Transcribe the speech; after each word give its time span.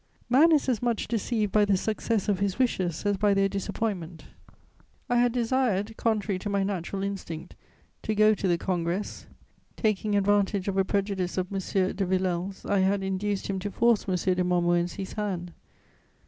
]Man 0.35 0.51
is 0.51 0.67
as 0.67 0.81
much 0.81 1.07
deceived 1.07 1.51
by 1.51 1.63
the 1.63 1.77
success 1.77 2.27
of 2.27 2.39
his 2.39 2.57
wishes 2.57 3.05
as 3.05 3.17
by 3.17 3.35
their 3.35 3.47
disappointment: 3.47 4.25
I 5.07 5.17
had 5.17 5.31
desired, 5.31 5.95
contrary 5.95 6.39
to 6.39 6.49
my 6.49 6.63
natural 6.63 7.03
instinct, 7.03 7.53
to 8.01 8.15
go 8.15 8.33
to 8.33 8.47
the 8.47 8.57
Congress; 8.57 9.27
taking 9.77 10.15
advantage 10.15 10.67
of 10.67 10.75
a 10.77 10.83
prejudice 10.83 11.37
of 11.37 11.53
M. 11.53 11.59
de 11.59 11.93
Villèle's, 12.03 12.65
I 12.65 12.79
had 12.79 13.03
induced 13.03 13.45
him 13.45 13.59
to 13.59 13.69
force 13.69 14.07
M. 14.09 14.15
de 14.15 14.43
Montmorency's 14.43 15.13
hand. 15.13 15.53